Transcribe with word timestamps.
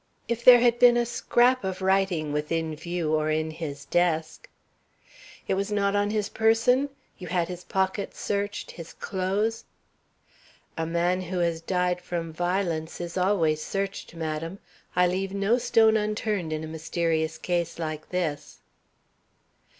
If 0.27 0.43
there 0.43 0.59
had 0.61 0.79
been 0.79 0.97
a 0.97 1.05
scrap 1.05 1.63
of 1.63 1.79
writing 1.79 2.31
within 2.33 2.75
view 2.75 3.13
or 3.13 3.29
in 3.29 3.51
his 3.51 3.85
desk" 3.85 4.49
"It 5.47 5.53
was 5.53 5.71
not 5.71 5.95
on 5.95 6.09
his 6.09 6.27
person? 6.27 6.89
You 7.19 7.27
had 7.27 7.47
his 7.49 7.63
pockets 7.63 8.19
searched, 8.19 8.71
his 8.71 8.93
clothes" 8.93 9.63
"A 10.75 10.87
man 10.87 11.21
who 11.21 11.37
has 11.37 11.61
died 11.61 12.01
from 12.01 12.33
violence 12.33 12.99
is 12.99 13.15
always 13.15 13.61
searched, 13.61 14.15
madam. 14.15 14.57
I 14.95 15.05
leave 15.05 15.35
no 15.35 15.59
stone 15.59 15.95
unturned 15.95 16.51
in 16.51 16.63
a 16.63 16.67
mysterious 16.67 17.37
case 17.37 17.77
like 17.77 18.09
this." 18.09 18.57